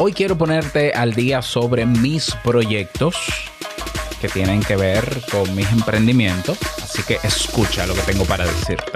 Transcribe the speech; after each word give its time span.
Hoy 0.00 0.12
quiero 0.12 0.38
ponerte 0.38 0.92
al 0.92 1.12
día 1.12 1.42
sobre 1.42 1.84
mis 1.84 2.32
proyectos 2.44 3.16
que 4.20 4.28
tienen 4.28 4.60
que 4.60 4.76
ver 4.76 5.20
con 5.28 5.52
mis 5.56 5.68
emprendimientos, 5.72 6.56
así 6.80 7.02
que 7.02 7.18
escucha 7.24 7.84
lo 7.84 7.94
que 7.96 8.02
tengo 8.02 8.24
para 8.24 8.46
decirte. 8.46 8.92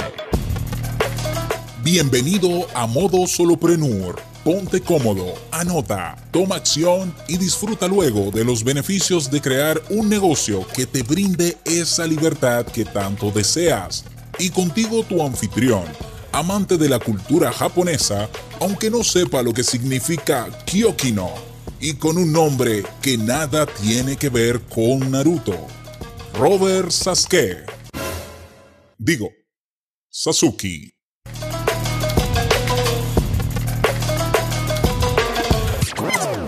Bienvenido 1.82 2.68
a 2.72 2.86
Modo 2.86 3.26
Soloprenur. 3.26 4.14
Ponte 4.44 4.80
cómodo, 4.80 5.34
anota, 5.50 6.16
toma 6.30 6.54
acción 6.54 7.12
y 7.26 7.36
disfruta 7.36 7.88
luego 7.88 8.30
de 8.30 8.44
los 8.44 8.62
beneficios 8.62 9.28
de 9.28 9.40
crear 9.40 9.82
un 9.90 10.08
negocio 10.08 10.64
que 10.68 10.86
te 10.86 11.02
brinde 11.02 11.58
esa 11.64 12.06
libertad 12.06 12.64
que 12.64 12.84
tanto 12.84 13.32
deseas. 13.32 14.04
Y 14.38 14.50
contigo 14.50 15.02
tu 15.02 15.20
anfitrión 15.20 15.82
amante 16.32 16.78
de 16.78 16.88
la 16.88 16.98
cultura 16.98 17.52
japonesa, 17.52 18.28
aunque 18.62 18.90
no 18.90 19.02
sepa 19.02 19.42
lo 19.42 19.52
que 19.52 19.64
significa 19.64 20.48
Kyokino, 20.66 21.30
y 21.80 21.94
con 21.94 22.16
un 22.16 22.32
nombre 22.32 22.84
que 23.02 23.18
nada 23.18 23.66
tiene 23.66 24.16
que 24.16 24.28
ver 24.28 24.60
con 24.72 25.10
Naruto. 25.10 25.66
Robert 26.38 26.90
Sasuke. 26.90 27.64
Digo, 28.96 29.30
Sasuke. 30.08 30.94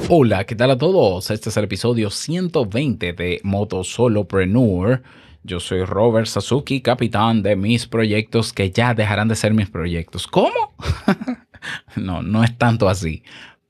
Hola, 0.09 0.45
¿qué 0.45 0.55
tal 0.55 0.71
a 0.71 0.79
todos? 0.79 1.33
Este 1.33 1.49
es 1.49 1.57
el 1.57 1.65
episodio 1.65 2.11
120 2.11 3.13
de 3.13 3.41
Moto 3.43 3.83
Solopreneur 3.83 5.03
yo 5.47 5.61
soy 5.61 5.85
Robert 5.85 6.27
Sasuki, 6.27 6.81
capitán 6.81 7.43
de 7.43 7.55
mis 7.55 7.87
proyectos 7.87 8.55
que 8.55 8.71
ya 8.71 8.95
dejarán 8.95 9.29
de 9.29 9.37
ser 9.37 9.53
mis 9.53 9.69
proyectos. 9.69 10.27
¿Cómo? 10.27 10.75
no, 11.97 12.23
no 12.23 12.45
es 12.45 12.57
tanto 12.59 12.89
así, 12.89 13.23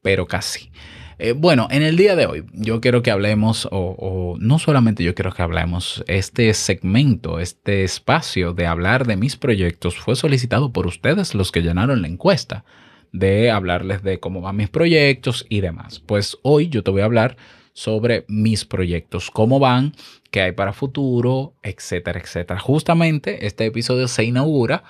pero 0.02 0.26
casi. 0.26 0.70
Eh, 1.18 1.32
bueno, 1.32 1.68
en 1.70 1.82
el 1.82 1.96
día 1.96 2.16
de 2.16 2.26
hoy 2.26 2.44
yo 2.52 2.80
quiero 2.80 3.02
que 3.02 3.10
hablemos, 3.10 3.66
o, 3.66 3.94
o, 3.98 4.36
no 4.38 4.58
solamente 4.58 5.04
yo 5.04 5.14
quiero 5.14 5.32
que 5.32 5.42
hablemos, 5.42 6.04
este 6.08 6.52
segmento, 6.54 7.38
este 7.38 7.84
espacio 7.84 8.52
de 8.52 8.66
hablar 8.66 9.06
de 9.06 9.16
mis 9.16 9.36
proyectos 9.36 9.96
fue 9.96 10.16
solicitado 10.16 10.72
por 10.72 10.86
ustedes 10.86 11.34
los 11.34 11.52
que 11.52 11.62
llenaron 11.62 12.02
la 12.02 12.08
encuesta 12.08 12.64
de 13.12 13.52
hablarles 13.52 14.02
de 14.02 14.18
cómo 14.18 14.40
van 14.40 14.56
mis 14.56 14.70
proyectos 14.70 15.46
y 15.48 15.60
demás. 15.60 16.00
Pues 16.00 16.36
hoy 16.42 16.68
yo 16.68 16.82
te 16.82 16.90
voy 16.90 17.02
a 17.02 17.04
hablar 17.04 17.36
sobre 17.72 18.24
mis 18.26 18.64
proyectos, 18.64 19.30
cómo 19.30 19.60
van, 19.60 19.92
qué 20.32 20.40
hay 20.40 20.52
para 20.52 20.72
futuro, 20.72 21.54
etcétera, 21.62 22.18
etcétera. 22.18 22.58
Justamente 22.58 23.46
este 23.46 23.66
episodio 23.66 24.08
se 24.08 24.24
inaugura 24.24 24.82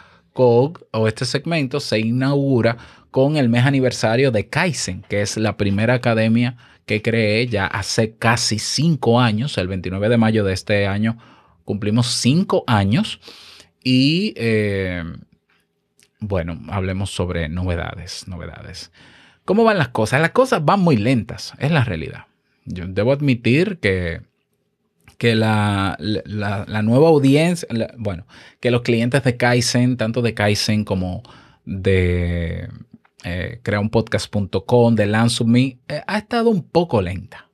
o 0.42 1.08
este 1.08 1.24
segmento 1.24 1.80
se 1.80 2.00
inaugura 2.00 2.76
con 3.10 3.36
el 3.36 3.48
mes 3.48 3.64
aniversario 3.64 4.30
de 4.30 4.48
Kaizen, 4.48 5.02
que 5.08 5.22
es 5.22 5.36
la 5.36 5.56
primera 5.56 5.94
academia 5.94 6.56
que 6.86 7.00
creé 7.00 7.46
ya 7.46 7.66
hace 7.66 8.16
casi 8.16 8.58
cinco 8.58 9.20
años, 9.20 9.56
el 9.56 9.68
29 9.68 10.08
de 10.08 10.16
mayo 10.16 10.44
de 10.44 10.52
este 10.52 10.86
año 10.86 11.16
cumplimos 11.64 12.06
cinco 12.06 12.64
años 12.66 13.20
y 13.82 14.34
eh, 14.36 15.02
bueno, 16.20 16.60
hablemos 16.68 17.10
sobre 17.10 17.48
novedades, 17.48 18.28
novedades. 18.28 18.92
¿Cómo 19.44 19.64
van 19.64 19.78
las 19.78 19.88
cosas? 19.88 20.20
Las 20.20 20.30
cosas 20.30 20.64
van 20.64 20.80
muy 20.80 20.96
lentas, 20.96 21.52
es 21.58 21.70
la 21.70 21.84
realidad. 21.84 22.26
Yo 22.64 22.86
debo 22.86 23.12
admitir 23.12 23.78
que, 23.78 24.22
que 25.14 25.34
la, 25.34 25.96
nueva 25.98 27.08
audiencia, 27.08 27.68
bueno, 27.96 28.26
que 28.60 28.70
los 28.70 28.82
clientes 28.82 29.22
de 29.24 29.36
Kaizen, 29.36 29.96
tanto 29.96 30.22
de 30.22 30.34
Kaizen 30.34 30.84
como 30.84 31.22
de 31.64 32.68
eh, 33.24 33.60
creaunpodcast.com, 33.62 34.94
de 34.94 35.06
Lance 35.06 35.44
eh, 35.88 36.02
ha 36.06 36.18
estado 36.18 36.50
un 36.50 36.62
poco 36.62 37.00
lenta. 37.00 37.48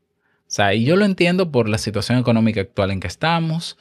O 0.50 0.52
sea, 0.52 0.74
y 0.74 0.84
yo 0.84 0.96
lo 0.96 1.04
entiendo 1.04 1.52
por 1.52 1.68
la 1.68 1.78
situación 1.78 2.18
económica 2.18 2.60
actual 2.60 2.90
en 2.90 3.00
que 3.00 3.06
estamos. 3.06 3.78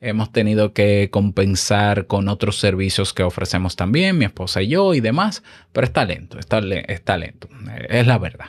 Hemos 0.00 0.32
tenido 0.32 0.72
que 0.72 1.10
compensar 1.10 2.06
con 2.06 2.28
otros 2.28 2.58
servicios 2.58 3.14
que 3.14 3.22
ofrecemos 3.22 3.76
también, 3.76 4.18
mi 4.18 4.24
esposa 4.24 4.62
y 4.62 4.68
yo 4.68 4.94
y 4.94 5.00
demás, 5.00 5.42
pero 5.72 5.86
está 5.86 6.04
lento, 6.04 6.38
está, 6.38 6.60
está 6.88 7.16
lento, 7.16 7.48
es 7.88 8.06
la 8.06 8.18
verdad. 8.18 8.46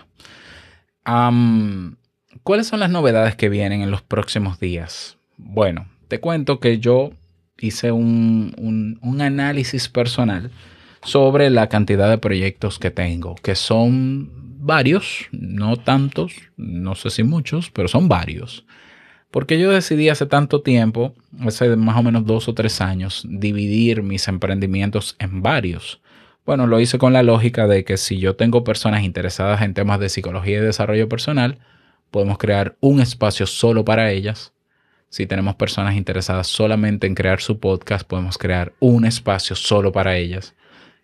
¿Cuáles 2.44 2.68
son 2.68 2.80
las 2.80 2.92
novedades 2.92 3.36
que 3.36 3.50
vienen 3.50 3.82
en 3.82 3.92
los 3.92 4.02
próximos 4.02 4.60
días? 4.60 5.18
Bueno, 5.38 5.88
te 6.08 6.20
cuento 6.20 6.60
que 6.60 6.80
yo 6.80 7.12
hice 7.60 7.92
un, 7.92 9.00
análisis 9.20 9.90
personal 9.90 10.52
sobre 11.04 11.50
la 11.50 11.68
cantidad 11.70 12.10
de 12.10 12.18
proyectos 12.18 12.78
que 12.80 12.92
tengo, 12.92 13.36
que 13.36 13.56
son 13.56 14.30
varios, 14.60 15.28
no 15.32 15.78
tantos, 15.78 16.34
no 16.58 16.96
sé 16.96 17.10
si 17.10 17.24
muchos, 17.24 17.72
pero 17.72 17.88
son 17.88 18.10
varios. 18.10 18.66
Porque 19.32 19.60
yo 19.60 19.72
decidí 19.72 20.10
hace 20.10 20.26
tanto 20.26 20.62
tiempo, 20.62 21.14
hace 21.42 21.76
más 21.76 21.98
o 21.98 22.04
menos 22.04 22.26
dos 22.26 22.48
o 22.48 22.54
tres 22.54 22.82
años, 22.82 23.26
dividir 23.30 24.02
mis 24.04 24.28
emprendimientos 24.28 25.16
en 25.20 25.42
varios. 25.42 26.02
Bueno, 26.46 26.68
lo 26.68 26.80
hice 26.80 26.98
con 26.98 27.14
la 27.14 27.24
lógica 27.24 27.68
de 27.68 27.84
que 27.84 27.98
si 27.98 28.20
yo 28.20 28.36
tengo 28.36 28.64
personas 28.64 29.04
interesadas 29.04 29.62
en 29.62 29.74
temas 29.74 30.00
de 30.00 30.10
psicología 30.10 30.58
y 30.58 30.62
desarrollo 30.62 31.08
personal, 31.08 31.60
podemos 32.12 32.38
crear 32.38 32.76
un 32.80 33.00
espacio 33.00 33.46
solo 33.46 33.86
para 33.86 34.12
ellas. 34.12 34.54
Si 35.10 35.26
tenemos 35.26 35.56
personas 35.56 35.96
interesadas 35.96 36.48
solamente 36.48 37.08
en 37.08 37.16
crear 37.16 37.42
su 37.42 37.60
podcast, 37.60 38.08
podemos 38.08 38.38
crear 38.38 38.74
un 38.80 39.06
espacio 39.06 39.56
solo 39.56 39.92
para 39.92 40.18
ellas. 40.18 40.56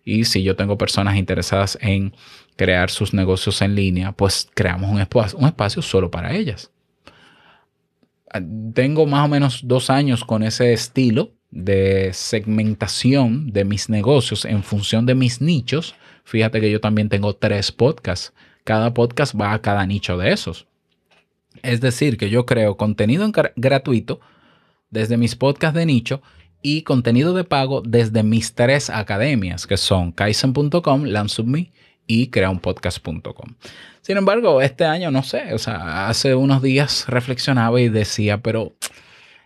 Y 0.04 0.24
si 0.24 0.44
yo 0.44 0.54
tengo 0.54 0.78
personas 0.78 1.16
interesadas 1.16 1.76
en 1.80 2.14
crear 2.54 2.90
sus 2.90 3.12
negocios 3.12 3.60
en 3.60 3.74
línea, 3.74 4.12
pues 4.12 4.48
creamos 4.54 4.90
un 4.90 5.00
espacio, 5.00 5.38
un 5.38 5.46
espacio 5.46 5.82
solo 5.82 6.10
para 6.10 6.32
ellas. 6.32 6.70
Tengo 8.74 9.06
más 9.06 9.24
o 9.24 9.28
menos 9.28 9.60
dos 9.64 9.90
años 9.90 10.24
con 10.24 10.42
ese 10.42 10.72
estilo 10.72 11.32
de 11.50 12.10
segmentación 12.12 13.52
de 13.52 13.64
mis 13.64 13.88
negocios 13.88 14.44
en 14.44 14.62
función 14.62 15.06
de 15.06 15.14
mis 15.14 15.40
nichos. 15.40 15.96
Fíjate 16.24 16.60
que 16.60 16.70
yo 16.70 16.80
también 16.80 17.08
tengo 17.08 17.34
tres 17.34 17.72
podcasts. 17.72 18.32
Cada 18.62 18.94
podcast 18.94 19.34
va 19.38 19.52
a 19.52 19.62
cada 19.62 19.86
nicho 19.86 20.16
de 20.18 20.32
esos. 20.32 20.66
Es 21.66 21.80
decir, 21.80 22.16
que 22.16 22.30
yo 22.30 22.46
creo 22.46 22.76
contenido 22.76 23.30
gratuito 23.56 24.20
desde 24.90 25.16
mis 25.16 25.34
podcasts 25.34 25.76
de 25.76 25.84
nicho 25.84 26.22
y 26.62 26.82
contenido 26.82 27.34
de 27.34 27.42
pago 27.42 27.82
desde 27.82 28.22
mis 28.22 28.54
tres 28.54 28.88
academias, 28.88 29.66
que 29.66 29.76
son 29.76 30.12
kaizen.com, 30.12 31.02
LearnSubMe 31.04 31.72
y 32.06 32.28
creaunpodcast.com. 32.28 33.54
Sin 34.00 34.16
embargo, 34.16 34.62
este 34.62 34.84
año 34.84 35.10
no 35.10 35.24
sé, 35.24 35.52
o 35.54 35.58
sea, 35.58 36.08
hace 36.08 36.36
unos 36.36 36.62
días 36.62 37.06
reflexionaba 37.08 37.80
y 37.80 37.88
decía, 37.88 38.38
pero 38.38 38.74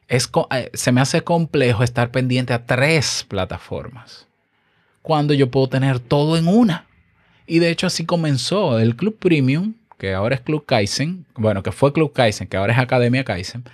es, 0.07 0.31
eh, 0.51 0.71
se 0.75 0.93
me 0.93 1.01
hace 1.01 1.23
complejo 1.23 1.83
estar 1.83 2.11
pendiente 2.11 2.53
a 2.53 2.67
tres 2.67 3.25
plataformas 3.27 4.29
cuando 5.01 5.33
yo 5.33 5.51
puedo 5.51 5.69
tener 5.69 6.01
todo 6.01 6.37
en 6.37 6.49
una. 6.49 6.87
Y 7.47 7.61
de 7.61 7.71
hecho 7.71 7.87
así 7.87 8.05
comenzó 8.05 8.79
el 8.79 8.95
Club 8.95 9.19
Premium 9.19 9.75
que 10.01 10.15
ahora 10.15 10.35
es 10.35 10.41
Club 10.41 10.65
Kaizen, 10.65 11.27
bueno, 11.35 11.63
que 11.63 11.73
fue 11.73 11.93
Club 11.93 12.15
Kaizen, 12.15 12.49
que 12.49 12.57
ahora 12.57 12.73
es 12.73 12.79
Academia 12.79 13.23
Kaizen, 13.23 13.65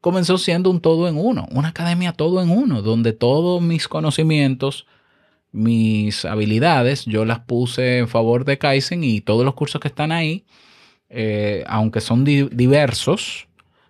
comenzó 0.00 0.36
siendo 0.36 0.68
un 0.68 0.80
todo 0.80 1.06
en 1.08 1.16
uno, 1.16 1.46
una 1.52 1.68
academia 1.68 2.12
todo 2.12 2.42
en 2.42 2.50
uno, 2.50 2.82
donde 2.82 3.12
todos 3.12 3.62
mis 3.62 3.86
conocimientos, 3.86 4.88
mis 5.52 6.24
habilidades, 6.24 7.04
yo 7.04 7.24
las 7.24 7.38
puse 7.38 7.98
en 7.98 8.08
favor 8.08 8.44
de 8.44 8.58
Kaizen 8.58 9.04
y 9.04 9.20
todos 9.20 9.44
los 9.44 9.54
cursos 9.54 9.80
que 9.80 9.86
están 9.86 10.10
ahí, 10.10 10.44
eh, 11.08 11.62
aunque 11.68 12.00
son 12.00 12.24
diversos, 12.24 13.46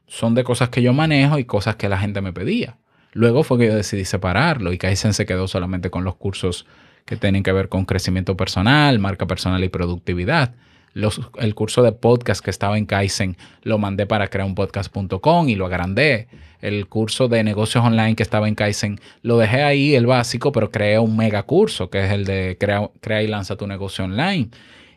son 0.07 0.35
de 0.35 0.45
cosas 0.45 0.69
que 0.69 0.83
yo 0.83 0.93
manejo 0.93 1.39
y 1.39 1.47
cosas 1.47 1.77
que 1.77 1.89
la 1.89 1.97
gente 1.97 2.21
me 2.21 2.35
pedía. 2.35 2.77
Luego 3.13 3.43
fue 3.43 3.59
que 3.59 3.69
yo 3.69 3.75
decidí 3.75 4.05
separarlo 4.05 4.75
y 4.75 4.79
Kaizen 4.79 5.15
se 5.15 5.25
quedó 5.25 5.49
solamente 5.49 5.89
con 5.89 6.05
los 6.05 6.17
cursos 6.17 6.67
que 7.07 7.17
tienen 7.17 7.43
que 7.43 7.53
ver 7.53 7.71
con 7.71 7.87
crecimiento 7.87 8.37
personal, 8.37 8.99
marca 8.99 9.27
personal 9.27 9.65
y 9.65 9.71
productividad 9.71 10.55
el 10.95 11.55
curso 11.55 11.83
de 11.83 11.93
podcast 11.93 12.45
que 12.45 12.51
estaba 12.51 12.77
en 12.77 12.87
Kaizen 12.87 13.37
lo 13.63 13.79
mandé 13.79 14.07
para 14.07 14.29
creaunpodcast.com 14.29 15.49
y 15.49 15.55
lo 15.55 15.67
agrandé. 15.67 16.29
El 16.61 16.89
curso 16.89 17.29
de 17.29 17.43
negocios 17.45 17.85
online 17.85 18.17
que 18.17 18.23
estaba 18.23 18.49
en 18.49 18.55
Kaizen 18.55 19.01
lo 19.23 19.39
dejé 19.39 19.63
ahí, 19.63 19.95
el 19.95 20.07
básico, 20.07 20.53
pero 20.53 20.71
creé 20.71 20.99
un 20.99 21.17
mega 21.17 21.45
curso 21.45 21.91
que 21.91 22.05
es 22.05 22.13
el 22.13 22.25
de 22.25 22.57
Crea, 22.59 22.91
crea 23.01 23.23
y 23.23 23.29
lanza 23.29 23.57
tu 23.57 23.67
negocio 23.67 24.05
online. 24.05 24.51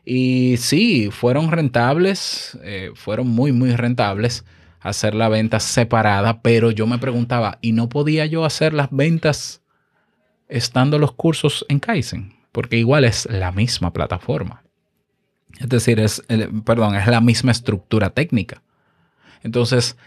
Y 0.05 0.55
sí, 0.57 1.09
fueron 1.11 1.51
rentables, 1.51 2.57
eh, 2.63 2.91
fueron 2.95 3.27
muy, 3.27 3.51
muy 3.51 3.75
rentables 3.75 4.43
hacer 4.81 5.15
la 5.15 5.29
venta 5.29 5.61
separada, 5.61 6.41
pero 6.41 6.69
yo 6.69 6.85
me 6.87 6.97
preguntaba, 6.97 7.57
¿y 7.61 7.71
no 7.71 7.87
podía 7.87 8.25
yo 8.25 8.43
hacer 8.43 8.73
las 8.73 8.89
ventas 8.91 9.61
estando 10.49 10.99
los 10.99 11.13
cursos 11.13 11.65
en 11.69 11.79
Kaizen? 11.79 12.33
Porque 12.51 12.77
igual 12.77 13.05
es 13.05 13.25
la 13.31 13.53
misma 13.53 13.93
plataforma. 13.93 14.62
Es 15.59 15.69
decir, 15.69 15.99
es, 15.99 16.23
perdón, 16.65 16.95
es 16.95 17.07
la 17.07 17.21
misma 17.21 17.51
estructura 17.51 18.09
técnica. 18.09 18.61
Entonces, 19.43 19.97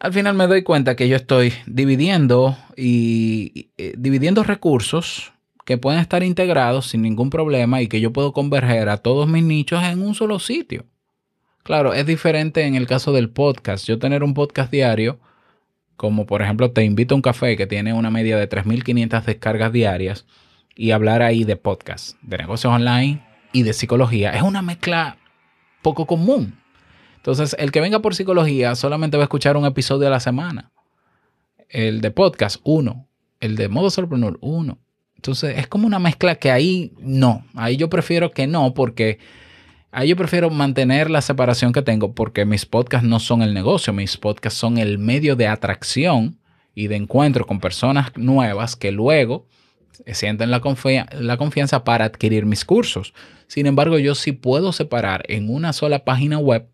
al 0.00 0.12
final 0.12 0.34
me 0.34 0.46
doy 0.46 0.62
cuenta 0.62 0.96
que 0.96 1.08
yo 1.08 1.16
estoy 1.16 1.52
dividiendo 1.66 2.56
y, 2.76 3.70
dividiendo 3.96 4.42
recursos 4.42 5.32
que 5.64 5.78
pueden 5.78 6.00
estar 6.00 6.24
integrados 6.24 6.88
sin 6.88 7.02
ningún 7.02 7.30
problema 7.30 7.82
y 7.82 7.86
que 7.86 8.00
yo 8.00 8.12
puedo 8.12 8.32
converger 8.32 8.88
a 8.88 8.96
todos 8.96 9.28
mis 9.28 9.44
nichos 9.44 9.82
en 9.84 10.02
un 10.02 10.14
solo 10.14 10.40
sitio. 10.40 10.86
Claro, 11.62 11.94
es 11.94 12.04
diferente 12.04 12.62
en 12.62 12.74
el 12.74 12.88
caso 12.88 13.12
del 13.12 13.30
podcast. 13.30 13.86
Yo 13.86 14.00
tener 14.00 14.24
un 14.24 14.34
podcast 14.34 14.72
diario, 14.72 15.20
como 15.96 16.26
por 16.26 16.42
ejemplo 16.42 16.72
Te 16.72 16.82
invito 16.82 17.14
a 17.14 17.16
un 17.16 17.22
café 17.22 17.56
que 17.56 17.68
tiene 17.68 17.92
una 17.92 18.10
media 18.10 18.36
de 18.36 18.48
3.500 18.48 19.24
descargas 19.24 19.72
diarias 19.72 20.26
y 20.74 20.90
hablar 20.90 21.22
ahí 21.22 21.44
de 21.44 21.54
podcast, 21.54 22.16
de 22.22 22.38
negocios 22.38 22.72
online 22.72 23.31
y 23.52 23.62
de 23.62 23.72
psicología, 23.72 24.30
es 24.30 24.42
una 24.42 24.62
mezcla 24.62 25.18
poco 25.82 26.06
común. 26.06 26.58
Entonces, 27.16 27.54
el 27.58 27.70
que 27.70 27.80
venga 27.80 28.00
por 28.00 28.14
psicología 28.14 28.74
solamente 28.74 29.16
va 29.16 29.22
a 29.22 29.26
escuchar 29.26 29.56
un 29.56 29.64
episodio 29.64 30.08
a 30.08 30.10
la 30.10 30.20
semana. 30.20 30.72
El 31.68 32.00
de 32.00 32.10
podcast, 32.10 32.60
uno. 32.64 33.08
El 33.40 33.56
de 33.56 33.68
modo 33.68 33.90
solopreneur, 33.90 34.38
uno. 34.40 34.78
Entonces, 35.16 35.56
es 35.56 35.68
como 35.68 35.86
una 35.86 36.00
mezcla 36.00 36.34
que 36.34 36.50
ahí 36.50 36.92
no. 36.98 37.44
Ahí 37.54 37.76
yo 37.76 37.88
prefiero 37.88 38.32
que 38.32 38.48
no, 38.48 38.74
porque 38.74 39.20
ahí 39.92 40.08
yo 40.08 40.16
prefiero 40.16 40.50
mantener 40.50 41.10
la 41.10 41.22
separación 41.22 41.72
que 41.72 41.82
tengo, 41.82 42.12
porque 42.12 42.44
mis 42.44 42.66
podcasts 42.66 43.06
no 43.06 43.20
son 43.20 43.42
el 43.42 43.54
negocio, 43.54 43.92
mis 43.92 44.16
podcasts 44.16 44.58
son 44.58 44.78
el 44.78 44.98
medio 44.98 45.36
de 45.36 45.46
atracción 45.46 46.40
y 46.74 46.88
de 46.88 46.96
encuentro 46.96 47.46
con 47.46 47.60
personas 47.60 48.10
nuevas 48.16 48.74
que 48.74 48.90
luego 48.90 49.46
sienten 50.06 50.50
la, 50.50 50.60
la 51.18 51.36
confianza 51.36 51.84
para 51.84 52.04
adquirir 52.04 52.46
mis 52.46 52.64
cursos. 52.64 53.14
Sin 53.46 53.66
embargo, 53.66 53.98
yo 53.98 54.14
sí 54.14 54.32
puedo 54.32 54.72
separar 54.72 55.24
en 55.28 55.48
una 55.48 55.72
sola 55.72 56.04
página 56.04 56.38
web 56.38 56.66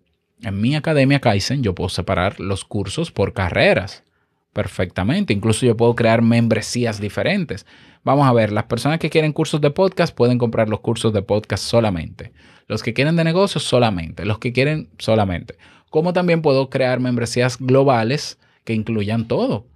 en 0.43 0.61
mi 0.61 0.77
academia 0.77 1.21
Kaizen 1.21 1.63
yo 1.63 1.75
puedo 1.75 1.89
separar 1.89 2.39
los 2.39 2.65
cursos 2.65 3.11
por 3.11 3.33
carreras 3.33 4.05
perfectamente. 4.53 5.33
Incluso 5.33 5.67
yo 5.67 5.77
puedo 5.77 5.95
crear 5.95 6.23
membresías 6.23 7.01
diferentes. 7.01 7.67
Vamos 8.05 8.27
a 8.27 8.33
ver, 8.33 8.53
las 8.53 8.65
personas 8.65 8.99
que 8.99 9.11
quieren 9.11 9.33
cursos 9.33 9.61
de 9.61 9.71
podcast 9.71 10.15
pueden 10.15 10.39
comprar 10.39 10.69
los 10.69 10.81
cursos 10.81 11.13
de 11.13 11.23
podcast 11.23 11.65
solamente. 11.65 12.33
Los 12.67 12.83
que 12.83 12.95
quieren 12.95 13.17
de 13.17 13.25
negocios 13.25 13.65
solamente. 13.65 14.25
Los 14.25 14.39
que 14.39 14.53
quieren 14.53 14.89
solamente. 14.99 15.57
Como 15.91 16.13
también 16.13 16.43
puedo 16.43 16.71
crear 16.71 17.01
membresías 17.01 17.59
globales 17.59 18.39
que 18.65 18.75
incluyan 18.75 19.27
todo. 19.27 19.67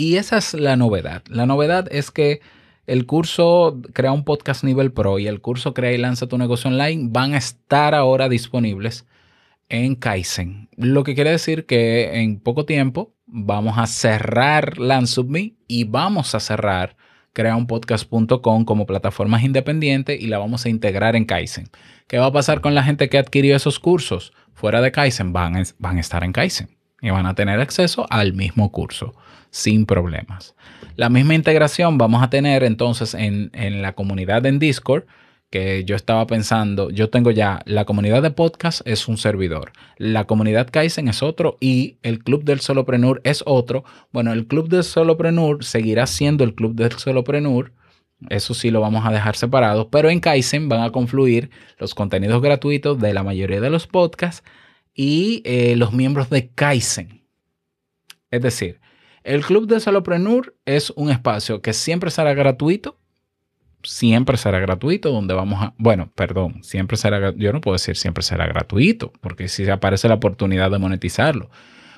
Y 0.00 0.16
esa 0.16 0.38
es 0.38 0.54
la 0.54 0.76
novedad. 0.76 1.22
La 1.28 1.44
novedad 1.44 1.86
es 1.90 2.10
que 2.10 2.40
el 2.86 3.04
curso 3.04 3.82
Crea 3.92 4.12
un 4.12 4.24
podcast 4.24 4.64
nivel 4.64 4.92
pro 4.92 5.18
y 5.18 5.26
el 5.26 5.42
curso 5.42 5.74
Crea 5.74 5.92
y 5.92 5.98
lanza 5.98 6.26
tu 6.26 6.38
negocio 6.38 6.70
online 6.70 7.08
van 7.10 7.34
a 7.34 7.36
estar 7.36 7.94
ahora 7.94 8.30
disponibles 8.30 9.06
en 9.68 9.96
Kaizen. 9.96 10.70
Lo 10.74 11.04
que 11.04 11.14
quiere 11.14 11.32
decir 11.32 11.66
que 11.66 12.18
en 12.18 12.40
poco 12.40 12.64
tiempo 12.64 13.12
vamos 13.26 13.76
a 13.76 13.86
cerrar 13.86 14.78
LandSubMe 14.78 15.56
y 15.68 15.84
vamos 15.84 16.34
a 16.34 16.40
cerrar 16.40 16.96
creaunpodcast.com 17.34 18.64
como 18.64 18.86
plataformas 18.86 19.42
independientes 19.42 20.18
y 20.18 20.28
la 20.28 20.38
vamos 20.38 20.64
a 20.64 20.70
integrar 20.70 21.14
en 21.14 21.26
Kaizen. 21.26 21.68
¿Qué 22.06 22.16
va 22.16 22.24
a 22.24 22.32
pasar 22.32 22.62
con 22.62 22.74
la 22.74 22.84
gente 22.84 23.10
que 23.10 23.18
adquirió 23.18 23.54
esos 23.54 23.78
cursos 23.78 24.32
fuera 24.54 24.80
de 24.80 24.92
Kaizen? 24.92 25.34
Van 25.34 25.56
a, 25.56 25.62
van 25.78 25.98
a 25.98 26.00
estar 26.00 26.24
en 26.24 26.32
Kaizen 26.32 26.79
y 27.00 27.10
van 27.10 27.26
a 27.26 27.34
tener 27.34 27.60
acceso 27.60 28.06
al 28.10 28.32
mismo 28.34 28.70
curso 28.72 29.14
sin 29.50 29.86
problemas. 29.86 30.54
La 30.96 31.08
misma 31.08 31.34
integración 31.34 31.98
vamos 31.98 32.22
a 32.22 32.30
tener 32.30 32.62
entonces 32.62 33.14
en, 33.14 33.50
en 33.52 33.82
la 33.82 33.94
comunidad 33.94 34.46
en 34.46 34.58
Discord 34.58 35.04
que 35.50 35.84
yo 35.84 35.96
estaba 35.96 36.26
pensando, 36.28 36.90
yo 36.90 37.10
tengo 37.10 37.32
ya, 37.32 37.60
la 37.66 37.84
comunidad 37.84 38.22
de 38.22 38.30
podcast 38.30 38.86
es 38.86 39.08
un 39.08 39.18
servidor, 39.18 39.72
la 39.98 40.24
comunidad 40.24 40.68
Kaizen 40.70 41.08
es 41.08 41.24
otro 41.24 41.56
y 41.60 41.98
el 42.02 42.22
club 42.22 42.44
del 42.44 42.60
solopreneur 42.60 43.20
es 43.24 43.42
otro. 43.46 43.84
Bueno, 44.12 44.32
el 44.32 44.46
club 44.46 44.68
del 44.68 44.84
solopreneur 44.84 45.64
seguirá 45.64 46.06
siendo 46.06 46.44
el 46.44 46.54
club 46.54 46.76
del 46.76 46.92
solopreneur, 46.92 47.72
eso 48.28 48.54
sí 48.54 48.70
lo 48.70 48.80
vamos 48.80 49.04
a 49.04 49.10
dejar 49.10 49.34
separado, 49.34 49.88
pero 49.90 50.08
en 50.08 50.20
Kaizen 50.20 50.68
van 50.68 50.82
a 50.82 50.90
confluir 50.90 51.50
los 51.78 51.94
contenidos 51.94 52.40
gratuitos 52.42 53.00
de 53.00 53.12
la 53.12 53.24
mayoría 53.24 53.60
de 53.60 53.70
los 53.70 53.88
podcasts 53.88 54.44
y 55.02 55.40
eh, 55.46 55.76
los 55.76 55.94
miembros 55.94 56.28
de 56.28 56.50
Kaizen. 56.50 57.24
Es 58.30 58.42
decir, 58.42 58.80
el 59.24 59.42
club 59.42 59.66
del 59.66 59.80
solopreneur 59.80 60.54
es 60.66 60.90
un 60.90 61.08
espacio 61.10 61.62
que 61.62 61.72
siempre 61.72 62.10
será 62.10 62.34
gratuito 62.34 62.98
siempre 63.82 64.36
será 64.36 64.60
gratuito, 64.60 65.10
donde 65.10 65.32
vamos 65.32 65.62
a, 65.62 65.72
bueno, 65.78 66.12
perdón, 66.14 66.62
siempre 66.62 66.98
será, 66.98 67.32
yo 67.34 67.50
no 67.50 67.62
puedo 67.62 67.76
decir 67.76 67.96
siempre 67.96 68.22
será 68.22 68.46
gratuito, 68.46 69.10
porque 69.22 69.48
si 69.48 69.66
aparece 69.70 70.06
la 70.06 70.16
oportunidad 70.16 70.70
de 70.70 70.78
monetizarlo, 70.78 71.48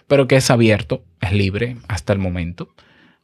pero 0.07 0.29
que 0.29 0.37
es 0.37 0.49
abierto, 0.49 1.03
es 1.21 1.33
libre 1.33 1.79
hasta 1.89 2.13
el 2.13 2.21
momento. 2.21 2.73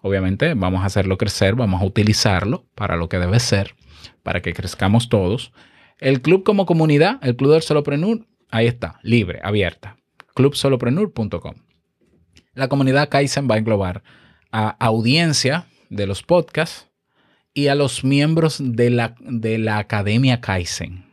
Obviamente 0.00 0.54
vamos 0.54 0.82
a 0.82 0.86
hacerlo 0.86 1.18
crecer, 1.18 1.54
vamos 1.54 1.80
a 1.80 1.84
utilizarlo 1.84 2.64
para 2.74 2.96
lo 2.96 3.08
que 3.08 3.20
debe 3.20 3.38
ser, 3.38 3.76
para 4.24 4.42
que 4.42 4.54
crezcamos 4.54 5.08
todos. 5.08 5.52
El 6.00 6.20
club 6.20 6.42
como 6.42 6.66
comunidad, 6.66 7.20
el 7.22 7.36
club 7.36 7.52
del 7.52 7.62
soloprenur, 7.62 8.26
ahí 8.50 8.66
está, 8.66 8.98
libre, 9.02 9.40
abierta, 9.42 9.96
clubsoloprenur.com. 10.34 11.54
La 12.54 12.68
comunidad 12.68 13.08
Kaizen 13.08 13.48
va 13.50 13.54
a 13.54 13.58
englobar 13.58 14.02
a 14.50 14.70
audiencia 14.70 15.66
de 15.90 16.06
los 16.06 16.22
podcasts, 16.22 16.88
y 17.58 17.66
a 17.66 17.74
los 17.74 18.04
miembros 18.04 18.58
de 18.60 18.88
la, 18.88 19.16
de 19.18 19.58
la 19.58 19.78
Academia 19.78 20.40
Kaizen. 20.40 21.06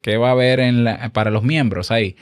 ¿Qué 0.00 0.16
va 0.16 0.28
a 0.28 0.30
haber 0.30 0.60
en 0.60 0.86
para 1.12 1.32
los 1.32 1.42
miembros 1.42 1.90
ahí? 1.90 2.14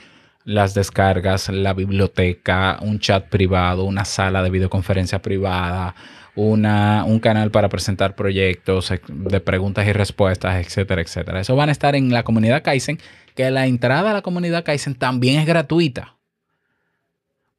Las 0.43 0.73
descargas, 0.73 1.47
la 1.49 1.73
biblioteca, 1.73 2.79
un 2.81 2.97
chat 2.97 3.29
privado, 3.29 3.83
una 3.83 4.05
sala 4.05 4.41
de 4.41 4.49
videoconferencia 4.49 5.21
privada, 5.21 5.93
una, 6.33 7.03
un 7.05 7.19
canal 7.19 7.51
para 7.51 7.69
presentar 7.69 8.15
proyectos 8.15 8.91
de 9.07 9.39
preguntas 9.39 9.85
y 9.85 9.93
respuestas, 9.93 10.65
etcétera, 10.65 11.03
etcétera. 11.03 11.39
Eso 11.39 11.55
van 11.55 11.69
a 11.69 11.73
estar 11.73 11.95
en 11.95 12.11
la 12.11 12.23
comunidad 12.23 12.63
Kaizen, 12.63 12.97
que 13.37 13.51
la 13.51 13.67
entrada 13.67 14.09
a 14.09 14.13
la 14.13 14.23
comunidad 14.23 14.65
Kaizen 14.65 14.95
también 14.95 15.39
es 15.39 15.45
gratuita. 15.45 16.17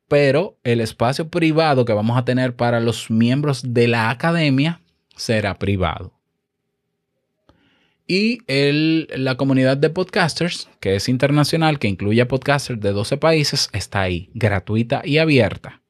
Pero 0.08 0.58
el 0.64 0.80
espacio 0.80 1.28
privado 1.28 1.84
que 1.84 1.92
vamos 1.92 2.18
a 2.18 2.24
tener 2.24 2.56
para 2.56 2.80
los 2.80 3.12
miembros 3.12 3.62
de 3.62 3.86
la 3.86 4.10
academia 4.10 4.80
será 5.14 5.56
privado. 5.56 6.12
Y 8.08 8.40
la 8.48 9.36
comunidad 9.36 9.76
de 9.76 9.90
podcasters, 9.90 10.68
que 10.80 10.96
es 10.96 11.08
internacional, 11.08 11.78
que 11.78 11.86
incluye 11.86 12.22
a 12.22 12.26
podcasters 12.26 12.80
de 12.80 12.90
12 12.90 13.16
países, 13.18 13.68
está 13.72 14.00
ahí, 14.00 14.30
gratuita 14.34 15.02
y 15.04 15.18
abierta. 15.18 15.80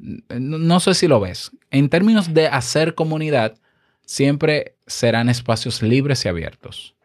No, 0.00 0.80
sé 0.80 0.94
si 0.94 1.06
lo 1.06 1.20
ves. 1.20 1.52
En 1.70 1.90
términos 1.90 2.34
de 2.34 2.48
hacer 2.48 2.96
comunidad, 2.96 3.56
siempre 4.04 4.74
serán 4.88 5.28
espacios 5.28 5.80
libres 5.80 6.24
y 6.24 6.28
abiertos. 6.28 6.95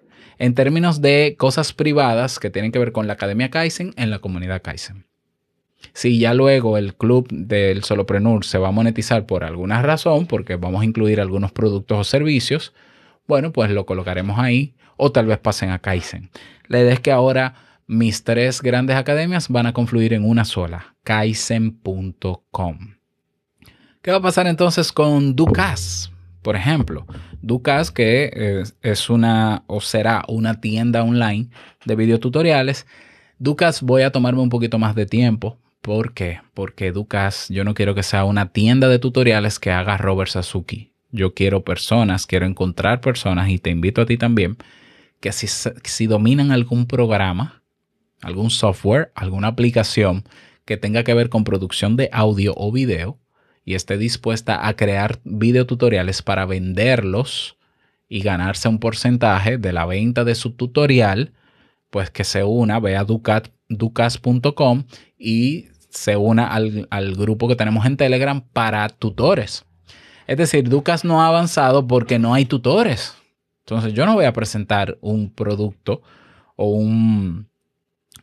En 0.42 0.56
términos 0.56 1.02
de 1.02 1.36
cosas 1.38 1.72
privadas 1.72 2.40
que 2.40 2.50
tienen 2.50 2.72
que 2.72 2.80
ver 2.80 2.92
con 2.94 3.06
la 3.06 3.14
Academia 3.14 3.52
Kaizen, 3.52 3.94
en 3.96 4.10
la 4.10 4.18
comunidad 4.18 4.64
Kaizen. 4.64 5.06
Si 5.94 6.18
ya 6.18 6.34
luego 6.34 6.80
el 6.80 6.96
club 6.96 7.28
del 7.30 7.84
solopreneur 7.84 8.44
se 8.44 8.58
va 8.58 8.70
a 8.70 8.72
monetizar 8.72 9.28
por 9.28 9.44
alguna 9.44 9.84
razón, 9.84 10.26
porque 10.26 10.56
vamos 10.56 10.82
a 10.82 10.86
incluir 10.86 11.22
algunos 11.22 11.52
productos 11.52 12.00
o 12.00 12.04
servicios, 12.04 12.74
bueno, 13.28 13.54
pues 13.54 13.70
lo 13.70 13.86
colocaremos 13.86 14.40
ahí 14.40 14.74
o 14.98 15.12
tal 15.12 15.28
vez 15.28 15.38
pasen 15.38 15.70
a 15.70 15.78
Kaizen. 15.78 16.32
La 16.66 16.80
idea 16.80 16.94
es 16.94 17.00
que 17.02 17.12
ahora 17.12 17.54
mis 17.86 18.24
tres 18.24 18.64
grandes 18.64 18.96
academias 18.96 19.48
van 19.48 19.68
a 19.68 19.74
confluir 19.74 20.12
en 20.12 20.28
una 20.28 20.44
sola, 20.44 20.96
kaizen.com. 21.04 22.96
¿Qué 24.02 24.10
va 24.10 24.18
a 24.18 24.22
pasar 24.24 24.48
entonces 24.48 24.92
con 24.92 25.36
Ducas? 25.36 26.12
Por 26.42 26.56
ejemplo, 26.56 27.06
Ducas, 27.42 27.92
que 27.92 28.64
es 28.82 29.10
una 29.10 29.64
o 29.68 29.82
será 29.82 30.24
una 30.28 30.60
tienda 30.60 31.04
online 31.04 31.50
de 31.86 31.96
videotutoriales. 31.96 32.88
Ducas 33.38 33.82
voy 33.82 34.02
a 34.02 34.12
tomarme 34.12 34.42
un 34.42 34.50
poquito 34.50 34.80
más 34.80 34.96
de 34.96 35.06
tiempo 35.06 35.58
¿Por 35.82 36.14
qué? 36.14 36.42
Porque 36.54 36.88
Educas, 36.88 37.48
yo 37.50 37.64
no 37.64 37.74
quiero 37.74 37.96
que 37.96 38.04
sea 38.04 38.24
una 38.24 38.52
tienda 38.52 38.88
de 38.88 39.00
tutoriales 39.00 39.58
que 39.58 39.72
haga 39.72 39.98
Robert 39.98 40.30
Sasuki. 40.30 40.92
Yo 41.12 41.34
quiero 41.34 41.64
personas, 41.64 42.28
quiero 42.28 42.46
encontrar 42.46 43.02
personas 43.02 43.50
y 43.50 43.58
te 43.58 43.72
invito 43.72 44.02
a 44.02 44.06
ti 44.06 44.18
también 44.18 44.58
que 45.20 45.32
si, 45.32 45.48
si 45.48 46.06
dominan 46.06 46.52
algún 46.52 46.86
programa, 46.86 47.64
algún 48.22 48.52
software, 48.52 49.12
alguna 49.16 49.48
aplicación 49.48 50.24
que 50.66 50.78
tenga 50.78 51.04
que 51.04 51.16
ver 51.16 51.30
con 51.30 51.44
producción 51.44 51.96
de 51.96 52.10
audio 52.14 52.54
o 52.56 52.72
video 52.72 53.18
y 53.64 53.76
esté 53.76 53.98
dispuesta 53.98 54.68
a 54.68 54.76
crear 54.76 55.20
videotutoriales 55.24 56.22
para 56.22 56.46
venderlos 56.46 57.58
y 58.10 58.22
ganarse 58.22 58.68
un 58.68 58.80
porcentaje 58.80 59.58
de 59.58 59.72
la 59.72 59.86
venta 59.86 60.24
de 60.24 60.36
su 60.36 60.52
tutorial, 60.52 61.34
pues 61.90 62.10
que 62.10 62.24
se 62.24 62.44
una, 62.44 62.80
ve 62.80 62.98
a 62.98 63.06
ducas.com 63.06 64.84
y 65.18 65.68
se 65.90 66.18
una 66.18 66.48
al, 66.48 67.16
grupo 67.16 67.48
que 67.48 67.56
tenemos 67.56 67.86
en 67.86 67.98
Telegram 67.98 68.42
para 68.42 68.90
tutores. 68.90 69.66
Es 70.28 70.38
decir, 70.38 70.70
Ducas 70.70 71.04
no 71.04 71.22
ha 71.22 71.28
avanzado 71.28 71.88
porque 71.88 72.20
no 72.20 72.34
hay 72.34 72.46
tutores. 72.46 73.16
Entonces 73.66 73.94
yo 73.94 74.06
no 74.06 74.16
voy 74.16 74.26
a 74.26 74.34
presentar 74.34 74.98
un 75.02 75.30
producto 75.30 76.02
o 76.56 76.70
un, 76.70 77.48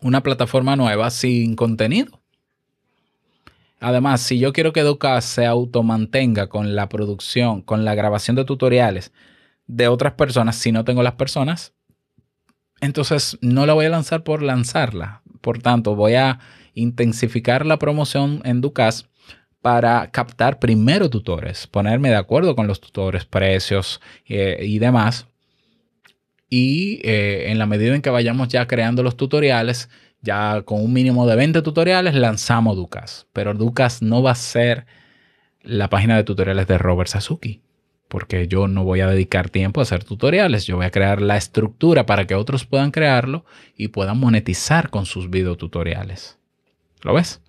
una 0.01 0.23
plataforma 0.23 0.77
nueva 0.77 1.11
sin 1.11 1.55
contenido. 1.55 2.21
Además, 3.81 4.21
si 4.21 4.39
yo 4.39 4.53
quiero 4.53 4.73
que 4.73 4.83
Ducas 4.83 5.25
se 5.25 5.47
automantenga 5.47 6.49
con 6.49 6.75
la 6.75 6.89
producción, 6.89 7.63
con 7.63 7.85
la 7.85 7.95
grabación 7.95 8.35
de 8.37 8.45
tutoriales 8.45 9.13
de 9.67 9.89
otras 9.89 10.15
personas, 10.15 10.57
si 10.57 10.73
no 10.73 10.85
tengo 10.85 11.03
las 11.03 11.15
personas, 11.15 11.75
entonces 12.81 13.39
no 13.41 13.67
la 13.67 13.75
voy 13.75 13.87
a 13.87 13.91
lanzar 13.91 14.25
por 14.25 14.43
lanzarla. 14.43 15.23
Por 15.41 15.61
tanto, 15.61 15.95
voy 15.95 16.15
a 16.15 16.41
intensificar 16.75 17.67
la 17.67 17.79
promoción 17.79 18.41
en 18.45 18.61
Ducas 18.61 19.09
para 19.61 20.11
captar 20.11 20.59
primero 20.59 21.11
tutores, 21.11 21.67
ponerme 21.67 22.11
de 22.11 22.17
acuerdo 22.17 22.55
con 22.55 22.67
los 22.67 22.81
tutores, 22.81 23.25
precios 23.25 24.01
eh, 24.27 24.59
y 24.63 24.79
demás. 24.79 25.27
Y 26.49 27.01
eh, 27.05 27.51
en 27.51 27.59
la 27.59 27.67
medida 27.67 27.95
en 27.95 28.03
que 28.03 28.11
vayamos 28.11 28.49
ya 28.49 28.67
creando 28.67 29.03
los 29.03 29.17
tutoriales, 29.17 29.91
ya 30.23 30.63
con 30.63 30.83
un 30.83 30.93
mínimo 30.93 31.27
de 31.27 31.37
20 31.37 31.63
tutoriales, 31.63 32.15
lanzamos 32.15 32.77
Ducas. 32.77 33.27
Pero 33.33 33.55
Ducas 33.55 34.03
no 34.03 34.23
va 34.23 34.33
a 34.33 34.37
ser 34.37 34.87
la 35.63 35.89
página 35.89 36.17
de 36.17 36.25
tutoriales 36.25 36.67
de 36.67 36.79
Robert 36.79 37.09
Sasuki, 37.09 37.63
porque 38.09 38.49
yo 38.49 38.69
no 38.69 38.85
voy 38.85 39.01
a 39.01 39.07
dedicar 39.07 39.51
tiempo 39.51 39.81
a 39.81 39.83
hacer 39.83 40.05
tutoriales. 40.05 40.67
Yo 40.67 40.77
voy 40.77 40.87
a 40.87 40.91
crear 40.91 41.21
la 41.21 41.37
estructura 41.37 42.07
para 42.07 42.27
que 42.27 42.35
otros 42.35 42.65
puedan 42.65 42.91
crearlo 42.91 43.45
y 43.77 43.89
puedan 43.89 44.19
monetizar 44.19 44.91
con 44.91 45.07
sus 45.07 45.31
videotutoriales. 45.31 46.39
¿Lo 47.03 47.15
ves? 47.15 47.43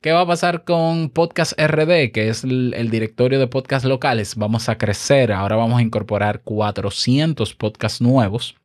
¿Qué 0.00 0.12
va 0.12 0.20
a 0.20 0.26
pasar 0.26 0.64
con 0.64 1.10
Podcast 1.10 1.52
RD, 1.60 2.12
que 2.12 2.28
es 2.28 2.44
el, 2.44 2.90
directorio 2.90 3.40
de 3.40 3.48
podcasts 3.48 3.88
locales? 3.88 4.36
Vamos 4.36 4.68
a 4.68 4.78
crecer. 4.78 5.32
Ahora 5.32 5.56
vamos 5.56 5.78
a 5.78 5.82
incorporar 5.82 6.42
400 6.42 7.54
podcasts 7.54 8.00
nuevos, 8.00 8.56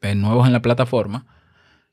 eh, 0.00 0.14
nuevos 0.14 0.46
en 0.46 0.52
la 0.52 0.62
plataforma, 0.62 1.26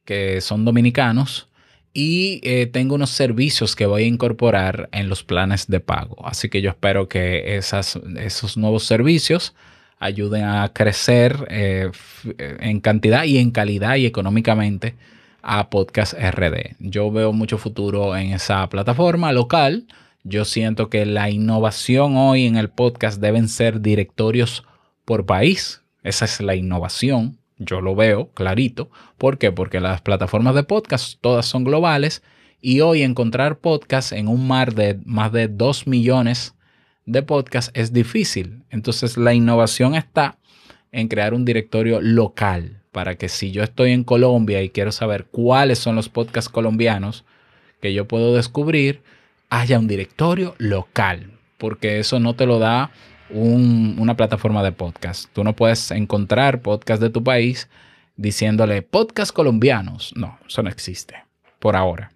que 0.05 0.41
son 0.41 0.63
dominicanos. 0.65 1.49
Y 1.93 2.41
eh, 2.43 2.67
tengo 2.67 2.95
unos 2.95 3.09
servicios 3.09 3.75
que 3.75 3.85
voy 3.85 4.03
a 4.03 4.07
incorporar 4.07 4.89
en 4.91 5.07
los 5.09 5.23
planes 5.23 5.67
de 5.67 5.79
pago. 5.79 6.25
Así 6.25 6.49
que 6.49 6.61
yo 6.61 6.69
espero 6.69 7.07
que 7.07 7.57
esos 7.57 8.57
nuevos 8.57 8.83
servicios 8.85 9.55
ayuden 9.99 10.43
a 10.43 10.71
crecer 10.73 11.47
eh, 11.49 11.91
en 12.37 12.79
cantidad 12.81 13.23
y 13.23 13.37
en 13.37 13.51
calidad 13.51 13.95
y 13.95 14.05
económicamente 14.05 14.95
a 15.41 15.69
Podcast 15.69 16.13
RD. 16.13 16.75
Yo 16.79 17.11
veo 17.11 17.31
mucho 17.31 17.57
futuro 17.57 18.15
en 18.15 18.33
esa 18.33 18.67
plataforma 18.67 19.31
local. 19.31 19.85
Yo 20.23 20.43
siento 20.43 20.89
que 20.89 21.05
la 21.05 21.29
innovación 21.29 22.17
hoy 22.17 22.47
en 22.47 22.57
el 22.57 22.69
podcast 22.69 23.21
deben 23.21 23.47
ser 23.47 23.79
directorios 23.79 24.63
por 25.05 25.27
país. 25.27 25.81
Esa 26.03 26.25
es 26.25 26.41
la 26.41 26.55
innovación. 26.55 27.37
Yo 27.57 27.81
lo 27.81 27.95
veo 27.95 28.29
clarito. 28.31 28.89
¿Por 29.17 29.37
qué? 29.37 29.51
Porque 29.51 29.79
las 29.79 30.01
plataformas 30.01 30.55
de 30.55 30.63
podcast 30.63 31.19
todas 31.21 31.45
son 31.45 31.63
globales 31.63 32.21
y 32.61 32.81
hoy 32.81 33.03
encontrar 33.03 33.59
podcast 33.59 34.11
en 34.11 34.27
un 34.27 34.47
mar 34.47 34.73
de 34.73 34.99
más 35.05 35.31
de 35.31 35.47
2 35.47 35.87
millones 35.87 36.55
de 37.05 37.21
podcasts 37.21 37.71
es 37.73 37.93
difícil. 37.93 38.63
Entonces 38.69 39.17
la 39.17 39.33
innovación 39.33 39.95
está 39.95 40.37
en 40.91 41.07
crear 41.07 41.33
un 41.33 41.45
directorio 41.45 42.01
local 42.01 42.81
para 42.91 43.15
que 43.15 43.29
si 43.29 43.51
yo 43.51 43.63
estoy 43.63 43.91
en 43.91 44.03
Colombia 44.03 44.61
y 44.61 44.69
quiero 44.69 44.91
saber 44.91 45.25
cuáles 45.25 45.79
son 45.79 45.95
los 45.95 46.09
podcasts 46.09 46.49
colombianos 46.49 47.25
que 47.81 47.93
yo 47.93 48.07
puedo 48.07 48.33
descubrir, 48.35 49.01
haya 49.49 49.79
un 49.79 49.87
directorio 49.87 50.55
local, 50.57 51.33
porque 51.57 51.99
eso 51.99 52.19
no 52.19 52.35
te 52.35 52.45
lo 52.45 52.57
da 52.57 52.91
una 53.29 54.15
plataforma 54.15 54.63
de 54.63 54.71
podcast. 54.71 55.29
Tú 55.33 55.43
no 55.43 55.55
puedes 55.55 55.91
encontrar 55.91 56.61
podcast 56.61 57.01
de 57.01 57.09
tu 57.09 57.23
país 57.23 57.69
diciéndole 58.15 58.81
podcast 58.81 59.31
colombianos. 59.31 60.13
No, 60.15 60.37
eso 60.47 60.63
no 60.63 60.69
existe 60.69 61.15
por 61.59 61.75
ahora. 61.75 62.11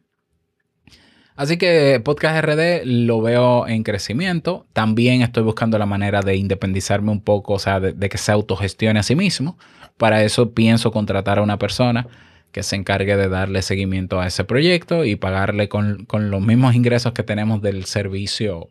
Así 1.35 1.57
que 1.57 2.01
Podcast 2.03 2.43
RD 2.43 2.85
lo 2.85 3.21
veo 3.21 3.65
en 3.65 3.83
crecimiento. 3.83 4.65
También 4.73 5.21
estoy 5.21 5.43
buscando 5.43 5.77
la 5.77 5.85
manera 5.85 6.21
de 6.21 6.35
independizarme 6.35 7.11
un 7.11 7.21
poco, 7.21 7.53
o 7.53 7.59
sea, 7.59 7.79
de 7.79 8.09
que 8.09 8.17
se 8.17 8.33
autogestione 8.33 8.99
a 8.99 9.03
sí 9.03 9.15
mismo. 9.15 9.57
Para 9.95 10.23
eso 10.23 10.51
pienso 10.51 10.91
contratar 10.91 11.39
a 11.39 11.41
una 11.41 11.57
persona 11.57 12.07
que 12.51 12.63
se 12.63 12.75
encargue 12.75 13.15
de 13.15 13.29
darle 13.29 13.61
seguimiento 13.61 14.19
a 14.19 14.27
ese 14.27 14.43
proyecto 14.43 15.05
y 15.05 15.15
pagarle 15.15 15.69
con, 15.69 16.07
los 16.11 16.41
mismos 16.41 16.75
ingresos 16.75 17.13
que 17.13 17.23
tenemos 17.23 17.61
del 17.61 17.85
servicio 17.85 18.69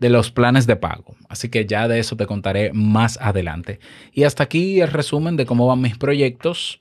de 0.00 0.10
los 0.10 0.30
planes 0.30 0.66
de 0.66 0.76
pago. 0.76 1.14
Así 1.28 1.48
que 1.48 1.66
ya 1.66 1.86
de 1.88 2.00
eso 2.00 2.16
te 2.16 2.26
contaré 2.26 2.72
más 2.72 3.18
adelante. 3.20 3.80
Y 4.12 4.24
hasta 4.24 4.42
aquí 4.44 4.80
el 4.80 4.88
resumen 4.88 5.36
de 5.36 5.46
cómo 5.46 5.66
van 5.66 5.80
mis 5.80 5.96
proyectos. 5.96 6.80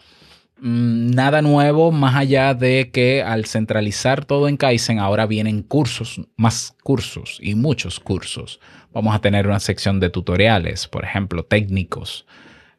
Mm, 0.62 1.12
nada 1.12 1.42
nuevo 1.42 1.92
más 1.92 2.16
allá 2.16 2.54
de 2.54 2.90
que 2.92 3.22
al 3.22 3.46
centralizar 3.46 4.26
todo 4.26 4.48
en 4.48 4.58
Kaizen 4.58 5.00
ahora 5.00 5.26
vienen 5.26 5.62
cursos, 5.62 6.22
más 6.36 6.76
cursos 6.84 7.38
y 7.42 7.56
muchos 7.56 8.00
cursos. 8.00 8.60
Vamos 8.92 9.16
a 9.16 9.20
tener 9.20 9.48
una 9.48 9.60
sección 9.60 10.00
de 10.00 10.10
tutoriales, 10.10 10.88
por 10.88 11.06
ejemplo, 11.06 11.44
técnicos 11.44 12.26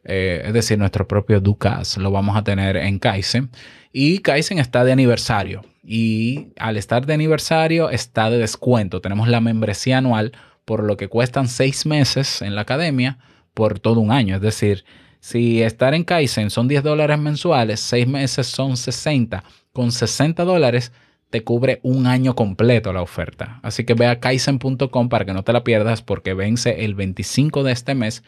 eh, 0.05 0.43
es 0.47 0.53
decir, 0.53 0.79
nuestro 0.79 1.07
propio 1.07 1.41
Ducas 1.41 1.97
lo 1.99 2.11
vamos 2.11 2.37
a 2.37 2.45
tener 2.45 2.77
en 2.77 2.99
Kaizen. 2.99 3.51
Y 3.93 4.19
Kaizen 4.21 4.59
está 4.59 4.85
de 4.85 4.93
aniversario. 4.93 5.63
Y 5.83 6.53
al 6.59 6.77
estar 6.77 7.07
de 7.07 7.15
aniversario 7.15 7.91
está 7.91 8.31
de 8.31 8.39
descuento. 8.39 9.01
Tenemos 9.01 9.29
la 9.29 9.41
membresía 9.41 9.99
anual 9.99 10.33
por 10.65 10.85
lo 10.85 10.97
que 10.97 11.09
cuestan 11.09 11.49
seis 11.49 11.87
meses 11.87 12.43
en 12.43 12.55
la 12.55 12.63
academia 12.63 13.19
por 13.55 13.79
todo 13.79 14.01
un 14.01 14.13
año. 14.13 14.37
Es 14.37 14.43
decir, 14.43 14.85
si 15.21 15.63
estar 15.63 15.95
en 15.95 16.05
Kaizen 16.05 16.51
son 16.51 16.69
10 16.69 16.83
dólares 16.83 17.19
mensuales, 17.19 17.81
seis 17.81 18.07
meses 18.07 18.47
son 18.47 18.77
60. 18.77 19.43
Con 19.73 19.93
60 19.93 20.45
dólares 20.45 20.93
te 21.31 21.45
cubre 21.45 21.81
un 21.83 22.07
año 22.07 22.35
completo 22.35 22.93
la 22.93 23.03
oferta. 23.03 23.61
Así 23.63 23.85
que 23.85 23.95
ve 23.95 24.07
a 24.07 24.21
kaizen.com 24.21 25.09
para 25.09 25.25
que 25.25 25.33
no 25.33 25.45
te 25.45 25.53
la 25.53 25.65
pierdas 25.65 26.03
porque 26.03 26.35
vence 26.35 26.85
el 26.85 26.95
25 26.95 27.63
de 27.63 27.73
este 27.73 27.95
mes 27.95 28.23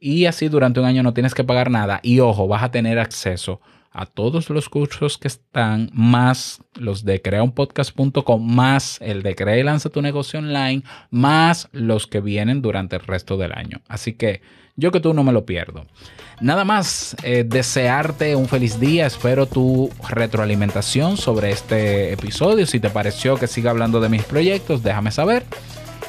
y 0.00 0.26
así 0.26 0.48
durante 0.48 0.80
un 0.80 0.86
año 0.86 1.02
no 1.02 1.14
tienes 1.14 1.34
que 1.34 1.44
pagar 1.44 1.70
nada. 1.70 2.00
Y 2.02 2.20
ojo, 2.20 2.48
vas 2.48 2.62
a 2.62 2.70
tener 2.70 2.98
acceso 2.98 3.60
a 3.98 4.06
todos 4.06 4.48
los 4.50 4.68
cursos 4.68 5.18
que 5.18 5.26
están, 5.26 5.90
más 5.92 6.60
los 6.74 7.04
de 7.04 7.20
creaunpodcast.com, 7.20 8.54
más 8.54 8.98
el 9.00 9.24
de 9.24 9.34
Crea 9.34 9.58
y 9.58 9.64
Lanza 9.64 9.90
tu 9.90 10.00
negocio 10.02 10.38
online, 10.38 10.84
más 11.10 11.68
los 11.72 12.06
que 12.06 12.20
vienen 12.20 12.62
durante 12.62 12.94
el 12.94 13.02
resto 13.02 13.36
del 13.36 13.52
año. 13.52 13.80
Así 13.88 14.12
que 14.12 14.40
yo 14.76 14.92
que 14.92 15.00
tú 15.00 15.12
no 15.12 15.24
me 15.24 15.32
lo 15.32 15.44
pierdo. 15.44 15.84
Nada 16.40 16.64
más, 16.64 17.16
eh, 17.24 17.44
desearte 17.44 18.36
un 18.36 18.46
feliz 18.46 18.78
día. 18.78 19.06
Espero 19.06 19.46
tu 19.46 19.90
retroalimentación 20.08 21.16
sobre 21.16 21.50
este 21.50 22.12
episodio. 22.12 22.64
Si 22.66 22.78
te 22.78 22.90
pareció 22.90 23.36
que 23.36 23.48
siga 23.48 23.72
hablando 23.72 24.00
de 24.00 24.08
mis 24.08 24.22
proyectos, 24.22 24.84
déjame 24.84 25.10
saber. 25.10 25.44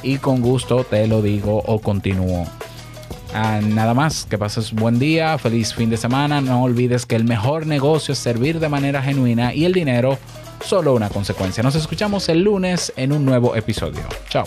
Y 0.04 0.18
con 0.18 0.40
gusto 0.40 0.84
te 0.84 1.08
lo 1.08 1.20
digo 1.22 1.60
o 1.66 1.80
continúo 1.80 2.46
Ah, 3.34 3.60
nada 3.62 3.94
más, 3.94 4.26
que 4.28 4.38
pases 4.38 4.72
buen 4.72 4.98
día, 4.98 5.38
feliz 5.38 5.74
fin 5.74 5.90
de 5.90 5.96
semana. 5.96 6.40
No 6.40 6.62
olvides 6.62 7.06
que 7.06 7.16
el 7.16 7.24
mejor 7.24 7.66
negocio 7.66 8.12
es 8.12 8.18
servir 8.18 8.58
de 8.58 8.68
manera 8.68 9.02
genuina 9.02 9.54
y 9.54 9.64
el 9.64 9.72
dinero 9.72 10.18
solo 10.64 10.94
una 10.94 11.08
consecuencia. 11.08 11.62
Nos 11.62 11.74
escuchamos 11.74 12.28
el 12.28 12.42
lunes 12.42 12.92
en 12.96 13.12
un 13.12 13.24
nuevo 13.24 13.54
episodio. 13.54 14.02
Chao. 14.28 14.44